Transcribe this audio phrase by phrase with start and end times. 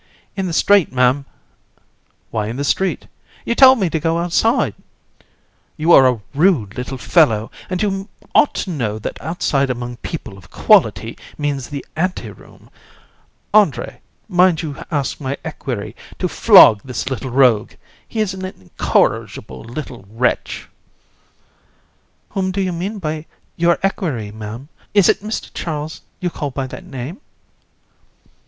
[0.35, 1.25] In the street, Ma'am.
[1.25, 1.33] COUN.
[2.31, 3.01] Why in the street?
[3.01, 3.07] CRI.
[3.45, 4.73] You told me to go outside.
[4.75, 4.83] COUN.
[5.77, 10.39] You are a rude little fellow, and you ought to know that outside among people
[10.39, 12.71] of quality, means the ante room.
[13.53, 17.73] Andrée, mind you ask my equerry to flog this little rogue.
[18.07, 20.61] He is an incorrigible little wretch.
[20.63, 21.25] AND.
[22.31, 24.67] Whom do you mean by your equerry, Ma'am?
[24.95, 25.51] Is it Mr.
[25.53, 27.17] Charles you call by that name?
[27.17, 27.21] COUN.